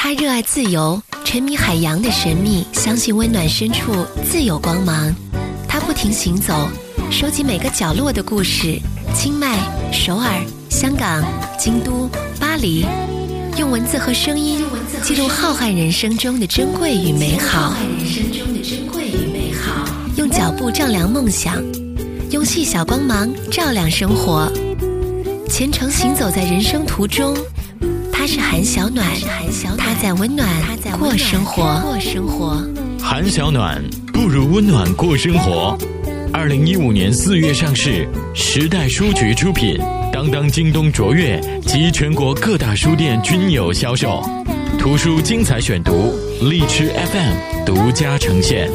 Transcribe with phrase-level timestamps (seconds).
[0.00, 5.12] 他热爱自由，沉迷海洋的神秘，相信温暖深处自有光芒。
[5.66, 6.68] 他不停行走，
[7.10, 8.78] 收集每个角落的故事。
[9.12, 9.58] 清迈、
[9.92, 10.40] 首尔、
[10.70, 11.24] 香港、
[11.58, 12.08] 京都、
[12.38, 12.86] 巴黎，
[13.58, 14.64] 用文字和声音
[15.02, 17.74] 记录浩瀚人生中的珍贵与美好。
[20.14, 21.60] 用脚步丈量梦想，
[22.30, 24.48] 用细小光芒照亮生活。
[25.50, 27.36] 虔诚行走在人生途中，
[28.18, 29.06] 他是韩小暖，
[29.76, 30.44] 他在温暖
[30.98, 32.60] 过生活。
[33.00, 33.80] 韩小暖
[34.12, 35.78] 不如温暖过生活。
[36.32, 39.78] 二零一五年四月上市，时代书局出品，
[40.12, 44.20] 当当、京东、卓越及全国各大书店均有销售。
[44.80, 46.12] 图书精彩选读，
[46.42, 48.68] 荔枝 FM 独家呈现。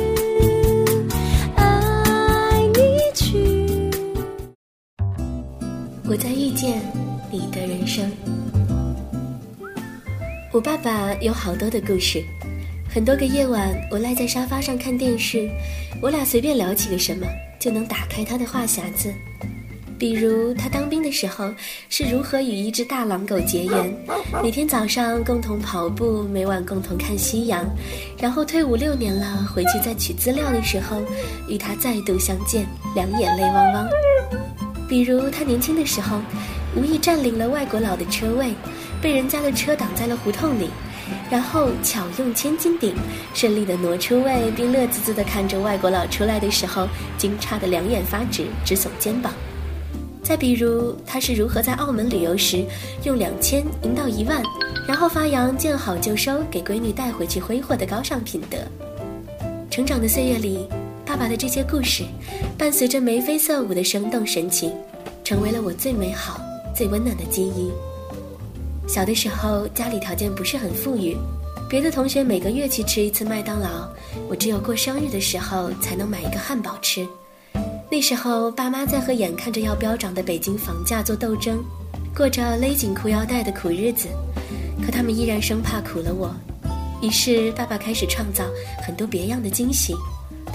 [11.24, 12.22] 有好多的故事，
[12.94, 15.50] 很多个夜晚，我赖在沙发上看电视，
[16.02, 17.26] 我俩随便聊起个什么。
[17.58, 19.14] 就能打开他的话匣子，
[19.98, 21.50] 比如他当兵的时候
[21.88, 23.96] 是如何与一只大狼狗结缘，
[24.44, 27.66] 每天早上共同跑步，每晚共同看夕阳，
[28.20, 31.02] 然后退伍六年了，回去再取资料的时候
[31.48, 33.88] 与他再度相见，两眼泪汪汪。
[34.90, 36.20] 比如他年轻的时候，
[36.76, 38.54] 无意占领了外国佬的车位，
[39.02, 40.70] 被人家的车挡在了胡同里。
[41.34, 42.94] 然后巧用千斤顶，
[43.34, 49.34] 顺利的挪出位，并乐滋滋的看着外国佬出来的时候，惊诧的两眼发直，直耸肩膀。
[50.22, 52.64] 再比如，他是如何在澳门旅游时
[53.04, 54.44] 用两千赢到一万，
[54.88, 58.60] 然后发扬见好就收，给闺女带回去挥霍的高尚品德。
[59.72, 60.68] 成长的岁月里，
[61.04, 62.04] 爸爸的这些故事，
[62.60, 64.72] 伴随着眉飞色舞的生动神情，
[65.24, 66.40] 成为了我最美好、
[66.76, 67.72] 最温暖的记忆。
[68.88, 71.18] 小的时候，家里条件不是很富裕，
[71.70, 73.90] 别的同学每个月去吃一次麦当劳，
[74.30, 77.08] 我只有过生日的时候才能买一个汉堡吃。
[77.90, 81.64] 那时候，爸妈在和眼看着要飙涨的北京房价做斗争，
[82.16, 84.08] 过着勒紧裤腰带的苦日子，
[84.86, 86.34] 可他们依然生怕苦了我。
[87.02, 88.44] 于是，爸爸开始创造
[88.86, 89.96] 很多别样的惊喜。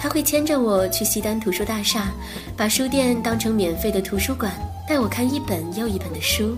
[0.00, 2.12] 他会牵着我去西单图书大厦，
[2.56, 4.52] 把书店当成免费的图书馆，
[4.88, 6.56] 带我看一本又一本的书。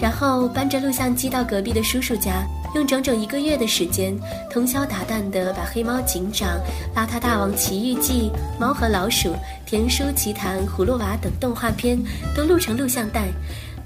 [0.00, 2.44] 然后搬着录像机到隔壁的叔叔家，
[2.74, 4.14] 用整整一个月的时间，
[4.50, 6.48] 通宵达旦地把《黑猫警长》
[6.98, 9.28] 《邋遢大王奇遇记》《猫和老鼠》
[9.64, 11.98] 《田叔奇谈》《葫芦娃》等动画片
[12.34, 13.28] 都录成录像带，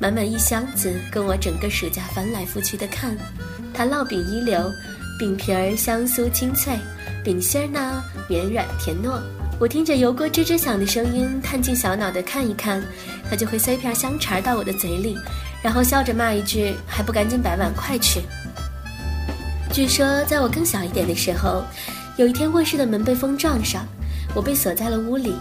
[0.00, 3.16] 满满一箱子，跟我整个暑假翻来覆去的看。
[3.74, 4.72] 它烙饼一流，
[5.18, 6.76] 饼皮儿香酥清脆，
[7.22, 9.20] 饼心儿呢绵软甜糯。
[9.60, 12.82] 我听着油锅吱吱响的声音，探进小脑袋看一看，
[13.28, 15.16] 它就会塞片香肠到我的嘴里。
[15.62, 18.22] 然后笑着骂一句：“还不赶紧摆碗筷去！”
[19.72, 21.62] 据说，在我更小一点的时候，
[22.16, 23.86] 有一天卧室的门被风撞上，
[24.34, 25.34] 我被锁在了屋里，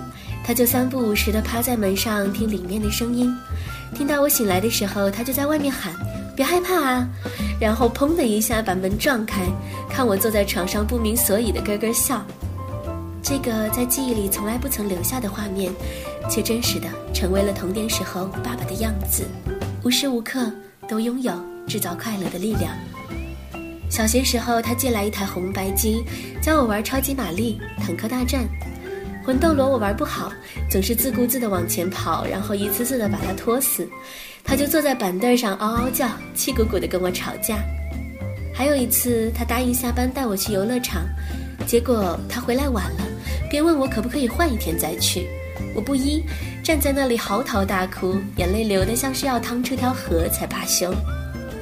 [0.43, 3.33] 他就三不五时地趴在门上听里面的声音。
[3.95, 5.93] 听到我醒来的时候，他就在外面喊
[6.35, 7.07] ：“别害怕啊！”
[7.59, 9.41] 然后砰的一下把门撞开，
[9.89, 12.21] 看我坐在床上不明所以的咯咯笑。
[13.23, 15.71] 这个在记忆里从来不曾留下的画面，
[16.29, 19.25] 却真实的成为了童年时候爸爸的样子。
[19.83, 20.51] 无时无刻
[20.87, 21.33] 都拥有
[21.67, 22.75] 制造快乐的力量。
[23.89, 26.03] 小学时候，他借来一台红白机，
[26.41, 28.45] 教我玩超级玛丽、坦克大战、
[29.23, 29.69] 魂斗罗。
[29.69, 30.31] 我玩不好，
[30.69, 33.87] 总是自顾自地往前跑，然后一次次地把他拖死。
[34.43, 37.59] 他就坐在板凳上嗷嗷叫，气鼓鼓地跟我吵架。
[38.53, 41.03] 还有一次，他答应下班带我去游乐场，
[41.65, 43.07] 结果他回来晚了，
[43.49, 45.27] 便问我可不可以换一天再去。
[45.73, 46.23] 我不依，
[46.67, 50.93] 站在那里嚎啕大哭，眼泪流得像是要淌出条河才罢休。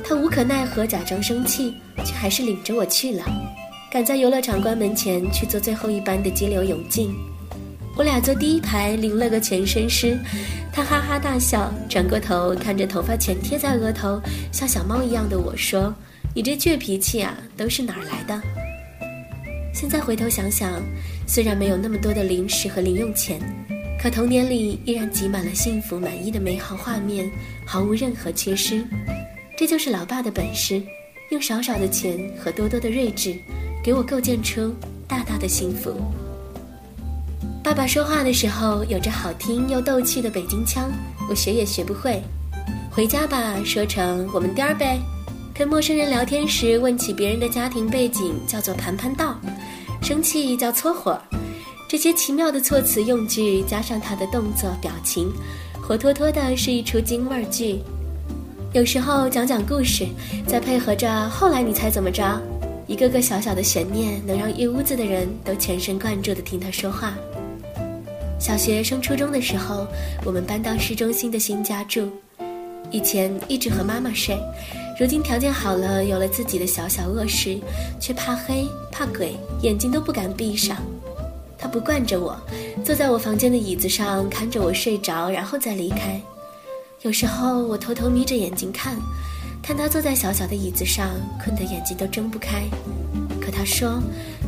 [0.03, 3.23] 他无可奈何，假装生气，却还是领着我去了。
[3.91, 7.13] 赶在游乐场关门前去坐最后一班的激流勇进，
[7.95, 10.17] 我俩坐第一排，淋了个全身湿。
[10.73, 14.19] 他哈哈大笑，转过头看着头发全贴在额头，
[14.51, 15.93] 像小猫一样的我说
[16.33, 18.41] ：“你这倔脾气啊，都是哪儿来的？”
[19.71, 20.81] 现在回头想想，
[21.27, 23.39] 虽然没有那么多的零食和零用钱。
[24.05, 27.27] 可童年里依然挤满了幸福满意的美好画面，
[27.65, 28.85] 毫无任何缺失。
[29.57, 30.79] 这就是老爸的本事，
[31.31, 33.35] 用少少的钱和多多的睿智，
[33.83, 34.71] 给我构建出
[35.07, 35.91] 大大的幸福。
[37.63, 40.91] 爸爸说话的时候有着好听又逗趣的北京腔，
[41.27, 42.21] 我学也学不会。
[42.91, 44.99] 回家吧，说成我们颠儿呗。
[45.51, 49.35] 跟陌生人聊天时问起别人的家庭背景，叫做盘盘道。
[50.03, 51.19] 生气叫搓火。
[51.95, 55.31] 这些奇妙的措辞用句，加上他的动作表情，
[55.81, 57.79] 活脱脱的是一出京味儿剧。
[58.73, 60.05] 有时候讲讲故事，
[60.45, 62.37] 再配合着后来你猜怎么着，
[62.85, 67.13] 一个个小小的悬念，能让一屋子的人都全神贯注地听他说话。
[68.41, 69.87] 小学升初中的时候，
[70.25, 72.11] 我们搬到市中心的新家住。
[72.91, 74.37] 以前一直和妈妈睡，
[74.99, 77.57] 如今条件好了，有了自己的小小卧室，
[78.01, 80.75] 却怕黑怕鬼，眼睛都不敢闭上。
[81.57, 82.37] 他不惯着我，
[82.83, 86.21] 坐在我房间的椅子上看着我睡着，然后再离开。
[87.01, 88.97] 有时候我偷偷眯着眼睛看，
[89.61, 91.09] 看他坐在小小的椅子上，
[91.43, 92.63] 困得眼睛都睁不开。
[93.39, 94.01] 可他说：“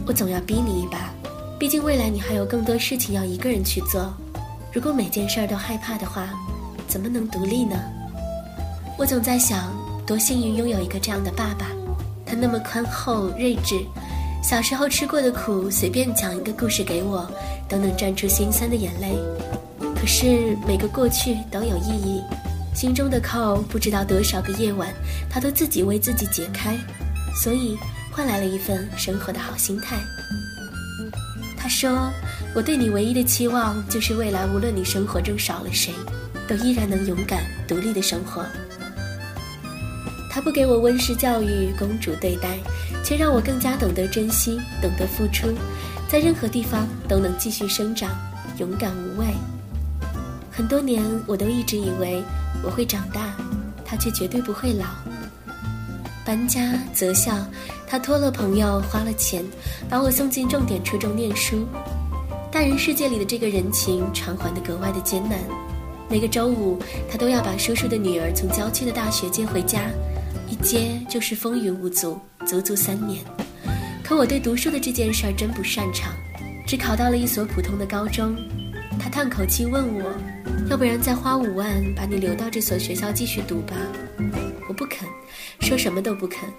[0.07, 1.13] 我总要逼你一把。”
[1.59, 4.13] 毕竟未来你还有更多事情要一个人去做，
[4.71, 6.29] 如果每件事儿都害怕的话，
[6.87, 7.75] 怎么能独立呢？
[8.97, 9.75] 我总在想，
[10.05, 11.67] 多幸运拥有一个这样的爸爸，
[12.25, 13.79] 他那么宽厚睿智，
[14.41, 17.29] 小时候吃过的苦，随便讲一个故事给我，
[17.67, 19.13] 都能赚出心酸的眼泪。
[19.99, 22.21] 可是每个过去都有意义，
[22.73, 24.87] 心中的扣不知道多少个夜晚，
[25.29, 26.77] 他都自己为自己解开，
[27.35, 27.77] 所以
[28.11, 29.97] 换来了一份生活的好心态。
[31.57, 32.09] 他说
[32.55, 35.91] ：“我对你唯一的期望，就是未来无论你生活中少了谁，
[36.47, 38.45] 都依然能勇敢独立的生活。”
[40.37, 42.59] 他不给我温室教育、公主对待，
[43.03, 45.51] 却让我更加懂得珍惜、懂得付出，
[46.07, 48.11] 在任何地方都能继续生长，
[48.59, 49.25] 勇敢无畏。
[50.51, 52.21] 很多年，我都一直以为
[52.61, 53.33] 我会长大，
[53.83, 54.85] 他却绝对不会老。
[56.23, 57.33] 搬家、择校。
[57.87, 59.43] 他托了朋友，花了钱，
[59.89, 61.65] 把我送进重点初中念书。
[62.51, 65.39] 大人世界里的这个人情偿还的格外的艰难。
[66.07, 66.77] 每个周五，
[67.09, 69.89] 他都要把叔叔的女儿从郊区的大学接回家，
[70.49, 73.23] 一接就是风雨无阻，足足三年。
[74.03, 76.13] 可我对读书的这件事儿真不擅长，
[76.65, 78.35] 只考到了一所普通的高中。
[78.99, 80.11] 他叹口气问我
[80.71, 83.75] ：“要不然再花五万把你留到这所学校继续读吧？”
[84.67, 85.07] 我不肯，
[85.59, 86.49] 说什么都不肯。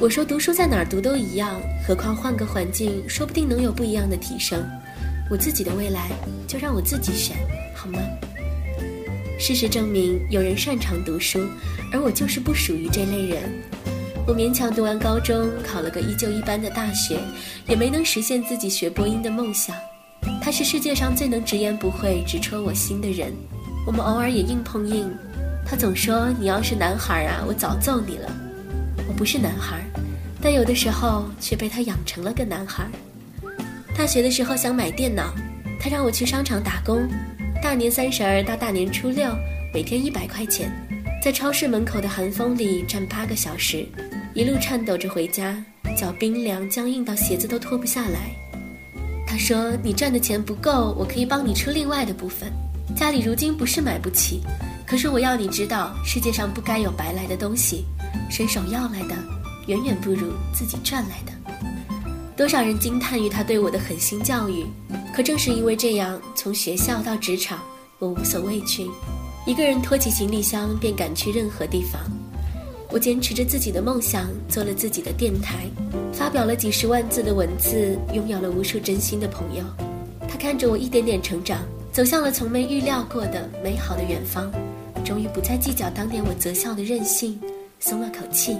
[0.00, 4.64] 我说读书在哪儿读都一样，何况换个环境，说不定能有不一样的提升。
[5.30, 6.10] 我自己的未来
[6.46, 7.36] 就让我自己选，
[7.74, 7.98] 好吗？
[9.38, 11.40] 事实证明，有人擅长读书，
[11.92, 13.42] 而我就是不属于这类人。
[14.26, 17.18] 我勉强读完高中，考了个依旧一般的大学，
[17.66, 19.74] 也没能实现自己学播音的梦想。
[20.40, 23.32] 他是世界上最能直言不讳、直戳我心的人。
[23.84, 25.12] 我们偶尔也硬碰硬，
[25.66, 28.30] 他总说：“你要是男孩啊，我早揍你了。”
[29.08, 29.82] 我不是男孩，
[30.40, 32.86] 但有的时候却被他养成了个男孩。
[33.96, 35.34] 大学的时候想买电脑，
[35.80, 37.08] 他让我去商场打工，
[37.60, 39.28] 大年三十儿到大年初六，
[39.74, 40.70] 每天一百块钱，
[41.22, 43.86] 在超市门口的寒风里站八个小时，
[44.34, 45.56] 一路颤抖着回家，
[45.96, 48.34] 脚冰凉僵硬到鞋子都脱不下来。
[49.24, 52.52] 他说：“你赚的钱不够，我可以帮你出另外的部分。
[52.96, 54.40] 家里如今不是买不起，
[54.84, 57.84] 可是我要你知道，世界上不该有白来的东西。”
[58.28, 59.14] 伸手要来的，
[59.68, 61.32] 远远不如自己赚来的。
[62.36, 64.66] 多少人惊叹于他对我的狠心教育，
[65.14, 67.62] 可正是因为这样，从学校到职场，
[68.00, 68.90] 我无所畏惧，
[69.44, 72.00] 一个人拖起行李箱便赶去任何地方。
[72.90, 75.66] 我坚持着自己的梦想，做了自己的电台，
[76.12, 79.64] 发表了几十万字的文字，拥有了无数真心的朋友。
[80.28, 81.60] 他看着我一点点成长，
[81.90, 84.52] 走向了从没预料过的美好的远方，
[85.04, 87.40] 终于不再计较当年我择校的任性。
[87.80, 88.56] 松了口气，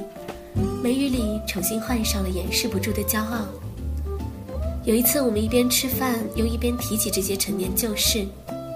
[0.82, 3.46] 眉宇里重新换上了掩饰不住的骄傲。
[4.84, 8.26] 有一次，我们一边吃饭，又一边提起这些陈年旧事，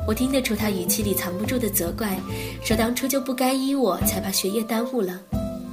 [0.06, 2.16] 我听得出他语气里藏不住的责怪，
[2.62, 5.20] 说当初就不该依我，才把学业耽误了。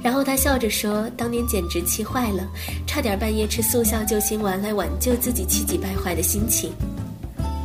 [0.02, 2.46] 然后他笑着说，当年简直气坏了，
[2.86, 6.72] 差点半夜吃速效救心丸来挽救自己气急败坏的心情。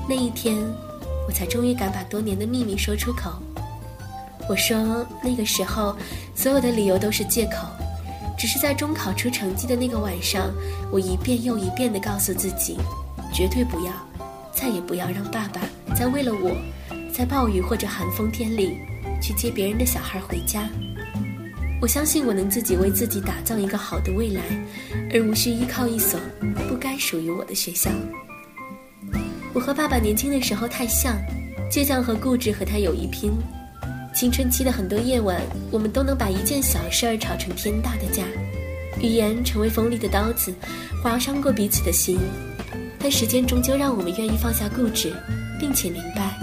[0.07, 0.55] 那一天，
[1.27, 3.31] 我才终于敢把多年的秘密说出口。
[4.47, 5.95] 我说那个时候，
[6.33, 7.67] 所有的理由都是借口，
[8.37, 10.51] 只是在中考出成绩的那个晚上，
[10.91, 12.77] 我一遍又一遍地告诉自己，
[13.33, 13.91] 绝对不要，
[14.53, 15.61] 再也不要让爸爸
[15.99, 16.55] 再为了我，
[17.11, 18.77] 在暴雨或者寒风天里
[19.21, 20.69] 去接别人的小孩回家。
[21.81, 24.41] 我相信我能自己为自己打造一个好的未来，
[25.13, 26.17] 而无需依靠一所
[26.69, 27.91] 不该属于我的学校。
[29.53, 31.17] 我和爸爸年轻的时候太像，
[31.69, 33.33] 倔强和固执和他有一拼。
[34.15, 38.23] 青春期的很多夜晚，我们都能把一件小事儿吵成天大的架，
[39.01, 40.53] 语言成为锋利的刀子，
[41.03, 42.17] 划伤过彼此的心。
[42.99, 45.13] 但时间终究让我们愿意放下固执，
[45.59, 46.39] 并且明白，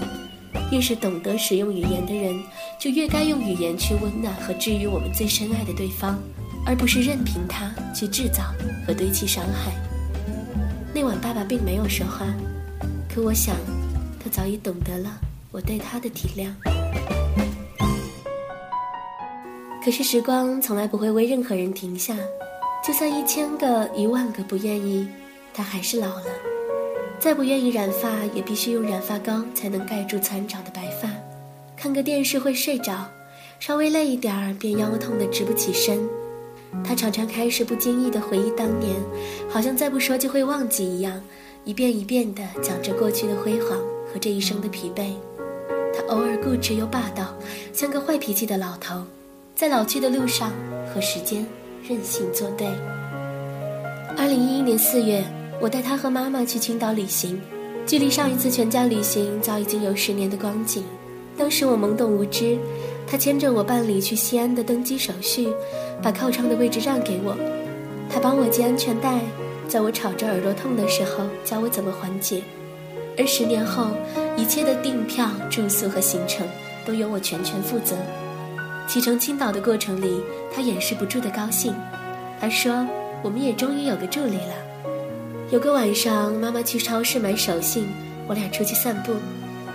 [0.71, 2.39] 越是懂得使用语言的人，
[2.79, 6.19] 就越该用语言去温暖和治愈我们最深爱的对方，
[6.65, 8.43] 而不是任凭他去制造
[8.85, 9.73] 和堆砌伤害。
[10.93, 12.25] 那晚，爸爸并没有说话，
[13.13, 13.55] 可我想，
[14.23, 15.19] 他早已懂得了
[15.51, 16.49] 我对他的体谅。
[19.83, 22.15] 可是时光从来不会为任何人停下，
[22.85, 25.07] 就算一千个、一万个不愿意，
[25.53, 26.25] 他还是老了。
[27.19, 31.09] 再不愿意染发，也必须用染发膏才能盖住残长的白发。
[31.75, 33.07] 看个电视会睡着，
[33.59, 35.99] 稍微累一点儿便腰痛的直不起身。
[36.83, 38.95] 他常常开始不经意地回忆当年，
[39.49, 41.21] 好像再不说就会忘记一样，
[41.65, 43.77] 一遍一遍地讲着过去的辉煌
[44.11, 45.11] 和这一生的疲惫。
[45.95, 47.33] 他偶尔固执又霸道，
[47.73, 49.03] 像个坏脾气的老头，
[49.55, 50.51] 在老去的路上
[50.93, 51.45] 和时间
[51.87, 52.67] 任性作对。
[54.15, 55.23] 二零一一年四月。
[55.59, 57.41] 我带他和妈妈去青岛旅行，
[57.85, 60.83] 距离上一次全家旅行早已经有十年的光景。
[61.35, 62.57] 当时我懵懂无知，
[63.07, 65.47] 他牵着我办理去西安的登机手续，
[66.01, 67.35] 把靠窗的位置让给我。
[68.07, 69.19] 他帮我系安全带，
[69.67, 72.43] 在我吵着耳朵痛的时候教我怎么缓解。
[73.17, 73.87] 而十年后，
[74.37, 76.47] 一切的订票、住宿和行程
[76.85, 77.95] 都由我全权负责。
[78.87, 80.21] 启程青岛的过程里，
[80.53, 81.73] 他掩饰不住的高兴，
[82.39, 82.87] 他说
[83.23, 84.53] ：“我们也终于有个助理了。”
[85.49, 87.87] 有个晚上，妈妈去超市买手信，
[88.27, 89.13] 我俩出去散步。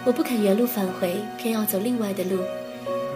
[0.04, 2.40] 我不肯原路返回，偏要走另外的路。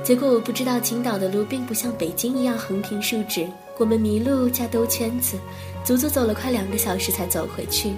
[0.03, 3.47] 结果我不知道青岛的路并不像北京一样横平竖直，
[3.77, 5.37] 我们迷路加兜圈子，
[5.85, 7.93] 足足走了快两个小时才走回去。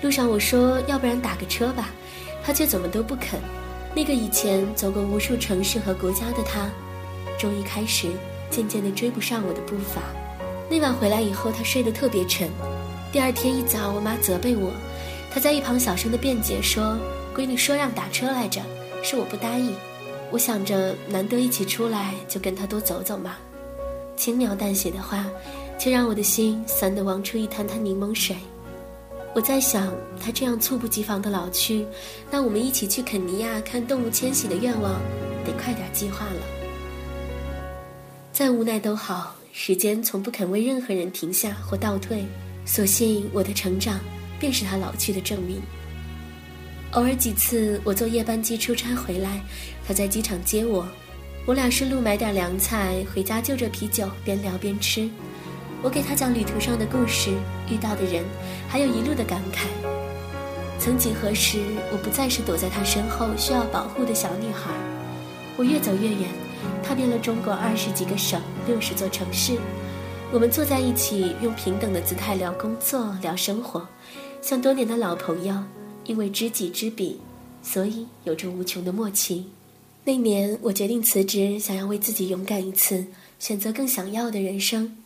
[0.00, 1.90] 路上我说要不然打个车吧，
[2.42, 3.38] 他却怎么都不肯。
[3.94, 6.70] 那个以前走过无数城市和国家的他，
[7.38, 8.08] 终于开始
[8.48, 10.00] 渐渐地追不上我的步伐。
[10.70, 12.48] 那晚回来以后，他睡得特别沉。
[13.16, 14.70] 第二天一早，我妈责备我，
[15.30, 16.98] 她在一旁小声的辩解说
[17.34, 18.60] ：“闺女说让打车来着，
[19.02, 19.72] 是我不答应。”
[20.30, 23.36] 我想着难得一起出来，就跟她多走走嘛。
[24.18, 25.24] 轻描淡写的话，
[25.78, 28.36] 却让我的心酸得汪出一滩滩柠檬水。
[29.34, 29.90] 我在想，
[30.22, 31.86] 她这样猝不及防的老去，
[32.30, 34.92] 那我们一起去肯尼亚看动物迁徙的愿望，
[35.42, 36.42] 得快点计划了。
[38.30, 42.22] 再无奈都好，时间从不肯为任何人停下或倒退。
[42.66, 43.98] 所幸我的成长，
[44.38, 45.62] 便是他老去的证明。
[46.92, 49.40] 偶尔几次我坐夜班机出差回来，
[49.86, 50.86] 他在机场接我，
[51.46, 55.08] 我俩顺路买点凉菜，回家就着啤酒边聊边吃。
[55.82, 57.30] 我给他讲旅途上的故事，
[57.70, 58.24] 遇到的人，
[58.68, 59.66] 还有一路的感慨。
[60.80, 61.60] 曾几何时，
[61.92, 64.70] 我不再是躲在他身后需要保护的小女孩，
[65.56, 66.28] 我越走越远，
[66.82, 69.56] 踏遍了中国二十几个省，六十座城市。
[70.32, 73.86] 我们坐在一起，用平等的姿态聊工作、聊生活，
[74.42, 75.62] 像多年的老朋友。
[76.04, 77.20] 因为知己知彼，
[77.64, 79.44] 所以有着无穷的默契。
[80.04, 83.04] 那年，我决定辞职，想要为自己勇敢一次，
[83.40, 84.96] 选择更想要的人生。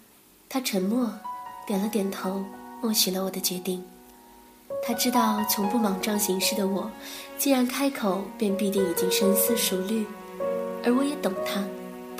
[0.46, 1.10] 他沉默，
[1.66, 2.44] 点了点头，
[2.82, 3.82] 默许了我的决定。
[4.82, 6.90] 他知道，从不莽撞行事的我，
[7.38, 10.04] 既然开口，便必定已经深思熟虑。
[10.84, 11.64] 而我也懂他。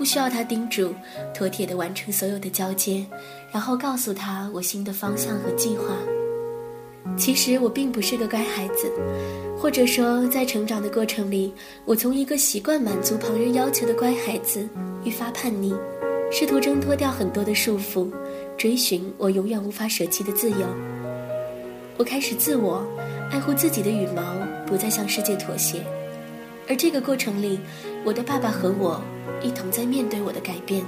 [0.01, 0.95] 不需要他叮嘱，
[1.35, 3.05] 妥帖地完成所有的交接，
[3.53, 5.95] 然后告诉他我新的方向和计划。
[7.19, 8.91] 其实我并不是个乖孩子，
[9.59, 11.53] 或者说，在成长的过程里，
[11.85, 14.67] 我从一个习惯满足旁人要求的乖孩子，
[15.05, 15.77] 愈发叛逆，
[16.33, 18.11] 试图挣脱掉很多的束缚，
[18.57, 20.67] 追寻我永远无法舍弃的自由。
[21.99, 22.83] 我开始自我
[23.31, 24.23] 爱护自己的羽毛，
[24.67, 25.85] 不再向世界妥协。
[26.71, 27.61] 而这个过程里，
[28.03, 28.99] 我的爸爸和我。
[29.43, 30.85] 一同在面对我的改变，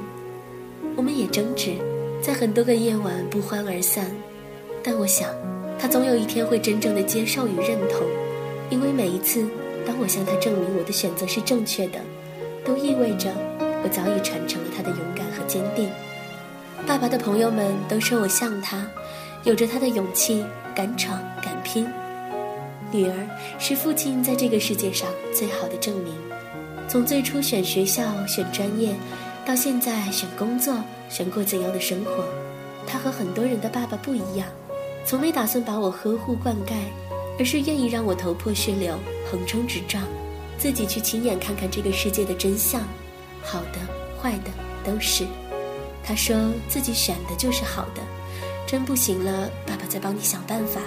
[0.95, 1.75] 我们也争执，
[2.21, 4.11] 在很多个夜晚不欢而散。
[4.83, 5.31] 但我想，
[5.79, 8.07] 他总有一天会真正的接受与认同，
[8.69, 9.47] 因为每一次，
[9.87, 11.99] 当我向他证明我的选择是正确的，
[12.65, 13.33] 都意味着
[13.83, 15.89] 我早已传承了他的勇敢和坚定。
[16.87, 18.85] 爸爸的朋友们都说我像他，
[19.45, 20.45] 有着他的勇气，
[20.75, 21.87] 敢闯敢拼。
[22.91, 23.15] 女儿
[23.59, 26.13] 是父亲在这个世界上最好的证明。
[26.89, 28.95] 从最初选学校、选专业，
[29.47, 30.77] 到现在选工作、
[31.09, 32.25] 选过怎样的生活，
[32.87, 34.47] 他和很多人的爸爸不一样，
[35.07, 36.75] 从没打算把我呵护灌溉，
[37.39, 38.99] 而是愿意让我头破血流、
[39.31, 40.05] 横冲直撞，
[40.59, 42.83] 自己去亲眼看看这个世界的真相，
[43.43, 43.79] 好的、
[44.21, 44.51] 坏的
[44.85, 45.25] 都是。
[46.05, 46.37] 他说
[46.69, 48.03] 自己选的就是好的，
[48.67, 50.81] 真不行了，爸爸再帮你想办法。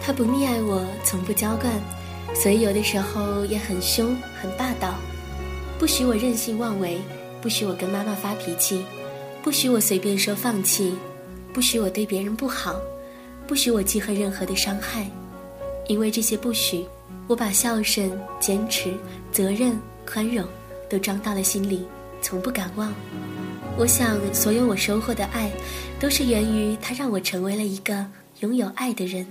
[0.00, 1.72] 他不溺爱我，从不娇惯。
[2.40, 4.94] 所以有的时候也很凶很霸道，
[5.76, 6.98] 不许我任性妄为，
[7.42, 8.84] 不许我跟妈妈发脾气，
[9.42, 10.94] 不许我随便说放弃，
[11.52, 12.76] 不许我对别人不好，
[13.46, 15.04] 不许我记恨任何的伤害。
[15.88, 16.86] 因为这些不许，
[17.26, 18.94] 我把孝顺、坚持、
[19.32, 19.76] 责任、
[20.06, 20.46] 宽容
[20.88, 21.86] 都装到了心里，
[22.22, 22.94] 从不敢忘。
[23.76, 25.50] 我想，所有我收获的爱，
[25.98, 28.06] 都是源于他让我成为了一个
[28.40, 29.26] 拥有爱的人。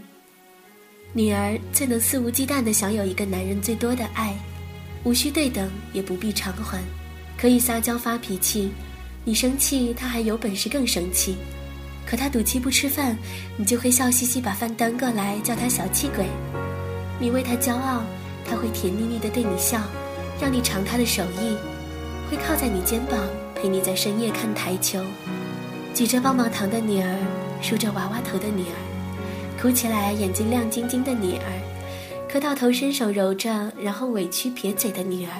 [1.13, 4.35] 女儿最能肆无忌惮地享有一个男人最多的爱，
[5.03, 6.79] 无需对等，也不必偿还。
[7.37, 8.71] 可以撒娇发脾气，
[9.23, 11.35] 你生气他还有本事更生气。
[12.05, 13.17] 可他赌气不吃饭，
[13.57, 16.25] 你就会笑嘻嘻把饭端过来，叫他小气鬼。
[17.19, 18.03] 你为他骄傲，
[18.45, 19.81] 他会甜蜜蜜地对你笑，
[20.39, 21.57] 让你尝他的手艺，
[22.29, 23.19] 会靠在你肩膀
[23.55, 25.03] 陪你在深夜看台球，
[25.93, 27.17] 举着棒棒糖的女儿，
[27.61, 28.77] 梳着娃娃头的女儿，
[29.59, 35.31] 哭起来眼睛亮晶晶的女儿，磕到头伸手揉着，然后委屈撇嘴的女儿，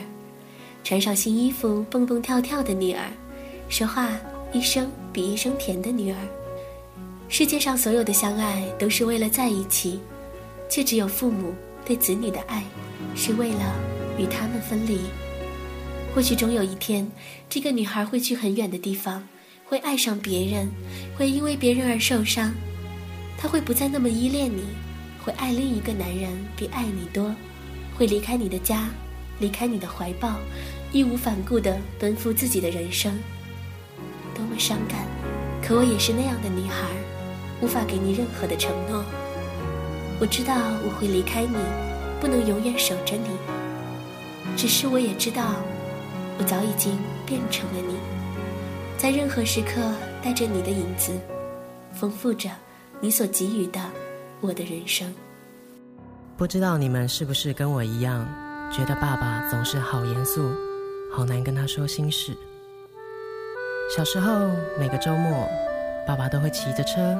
[0.84, 3.06] 穿上新衣服蹦蹦跳跳的女儿，
[3.70, 4.10] 说话
[4.52, 6.18] 一声比一声甜的女儿。
[7.30, 10.00] 世界上所有的相爱都是为了在一起，
[10.68, 11.54] 却只有父母
[11.86, 12.64] 对子女的爱，
[13.16, 13.76] 是为了
[14.18, 15.02] 与他们分离。
[16.16, 17.08] 或许终有一天，
[17.48, 19.24] 这个女孩会去很远的地方，
[19.64, 20.68] 会爱上别人，
[21.16, 22.52] 会因为别人而受伤。
[23.38, 24.63] 他会不再那么依恋你，
[25.24, 27.34] 会爱另一个男人比爱你多，
[27.96, 28.89] 会离开你的家，
[29.39, 30.38] 离开你的怀抱，
[30.91, 33.17] 义无反顾地奔赴自己的人生。
[34.34, 35.06] 多么伤感！
[35.62, 36.88] 可我也是那样的女孩。
[37.60, 39.03] 无法给你任何的承诺。
[40.20, 40.53] 我知道
[40.86, 41.58] 我会离开你，
[42.22, 43.29] 不能永远守着你。
[44.56, 45.56] 只是我也知道，
[46.38, 47.96] 我早已经变成了你，
[48.96, 49.91] 在任何时刻
[50.24, 51.20] 带着你的影子，
[51.94, 52.50] 丰富着
[53.00, 53.80] 你所给予的
[54.42, 55.13] 我的人生。
[56.36, 58.27] 不知道你们是不是跟我一样，
[58.72, 60.51] 觉得爸爸总是好严肃，
[61.13, 62.36] 好难跟他说心事。
[63.96, 64.50] 小时候
[64.80, 65.48] 每个周末，
[66.08, 67.18] 爸爸都会骑着车。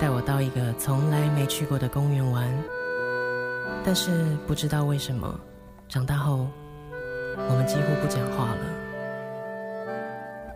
[0.00, 2.48] 带我到一个从来没去过的公园玩，
[3.84, 5.40] 但是不知道为什么，
[5.88, 6.46] 长大后
[7.36, 8.60] 我们几乎不讲话了。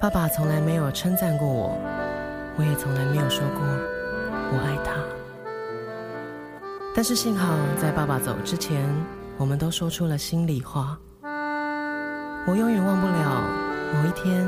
[0.01, 1.77] 爸爸从来没有称赞过我，
[2.57, 3.61] 我也从来没有说过
[4.53, 4.93] 我爱他。
[6.95, 8.87] 但是幸好在爸爸走之前，
[9.39, 10.99] 我们都说出了心里话。
[12.47, 13.43] 我永远忘不了
[13.95, 14.47] 某一天，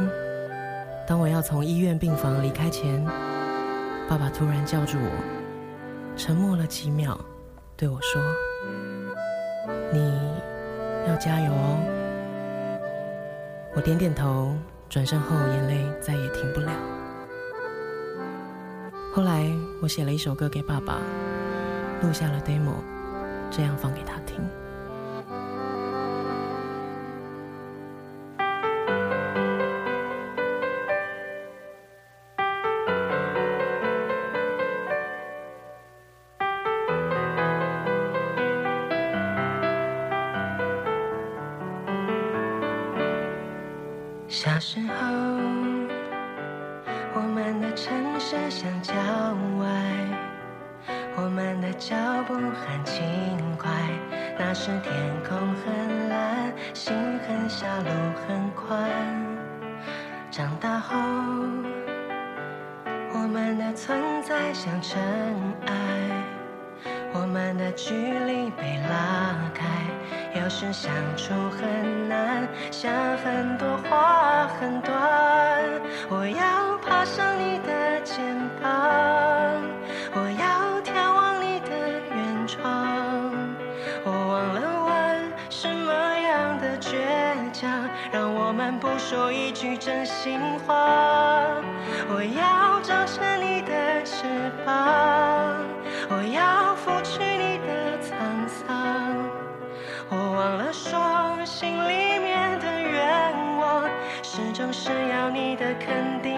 [1.07, 3.05] 当我要从医院病房离开前。
[4.07, 5.11] 爸爸突然叫住我，
[6.17, 7.19] 沉默了几秒，
[7.75, 8.21] 对我说
[9.91, 10.13] ：“你
[11.09, 11.79] 要加油哦。”
[13.75, 14.55] 我点点头，
[14.91, 16.71] 转身后眼泪再也停不了。
[19.15, 19.49] 后来
[19.81, 20.99] 我写了一首歌给爸爸，
[22.03, 22.75] 录下了 demo，
[23.49, 24.45] 这样放给他听。
[44.29, 45.64] 小时候，
[52.35, 53.03] 很轻
[53.57, 53.71] 快。
[54.39, 54.93] 那时天
[55.29, 56.95] 空很蓝，心
[57.27, 57.91] 很小，路
[58.27, 58.91] 很宽。
[60.31, 60.97] 长大后，
[63.13, 65.01] 我们的存在像尘
[65.67, 65.73] 埃，
[67.13, 69.65] 我们的距离被拉开。
[70.41, 74.95] 有时相处很难，想很多话很短。
[76.11, 78.71] 我要爬上你的肩膀，
[89.07, 91.61] 说一句真心话。
[92.09, 94.25] 我要长成你的翅
[94.65, 95.63] 膀，
[96.09, 98.65] 我要拂去你的沧桑。
[100.09, 103.85] 我忘了说，心里面的愿望，
[104.23, 106.34] 始终是要你的肯定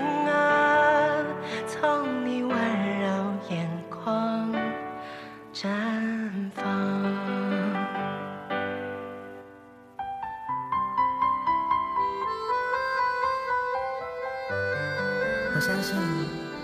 [15.57, 15.97] 我相信，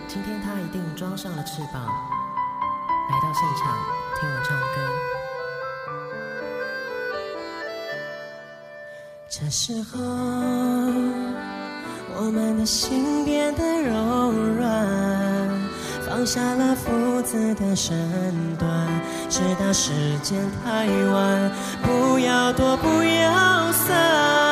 [0.06, 3.74] 今天他一定装上了翅膀，来到现场
[4.20, 4.66] 听我唱歌。
[9.30, 9.98] 这时候，
[12.18, 15.48] 我们的心变得柔软，
[16.06, 17.96] 放下了父子的身
[18.58, 18.68] 段，
[19.30, 21.50] 直到时间太晚，
[21.82, 24.51] 不要躲，不要散。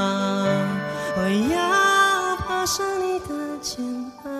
[2.71, 3.83] 上你的肩
[4.23, 4.31] 膀，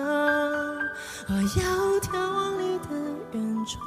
[1.28, 1.62] 我要
[2.00, 2.88] 眺望你的
[3.32, 3.84] 远窗，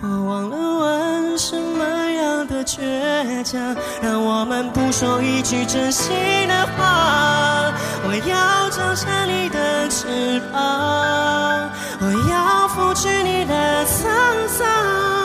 [0.00, 6.14] 我忘了问什么样的倔强，让我们不说一句真心
[6.48, 7.74] 的话。
[8.06, 11.68] 我要张开你的翅膀，
[12.00, 15.23] 我要拂去你的沧桑。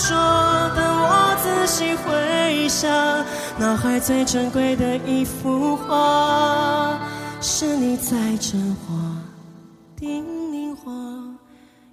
[0.00, 2.90] 说，的我仔细回想，
[3.58, 6.98] 脑海最珍贵的一幅画，
[7.42, 9.16] 是你在枕我、
[9.96, 10.90] 叮咛我，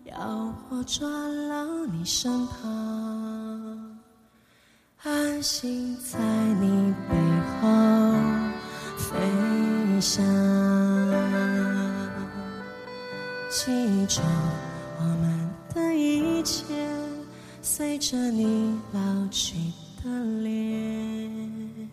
[0.06, 4.00] 要我抓牢你身旁，
[5.04, 6.18] 安心在
[6.62, 7.16] 你背
[7.62, 7.68] 后。
[8.98, 10.24] 飞翔，
[13.50, 14.22] 记住
[15.00, 16.66] 我们的一切，
[17.70, 19.54] 随着你老去
[20.02, 20.10] 的
[20.42, 21.90] 脸，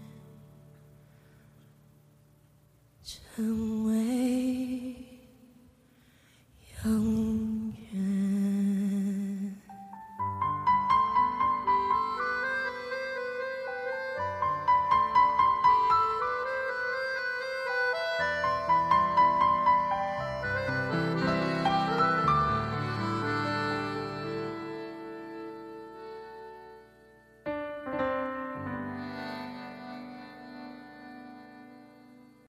[3.02, 4.94] 成为
[6.86, 7.23] 永。